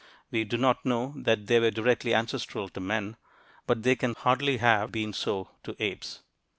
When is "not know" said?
0.57-1.13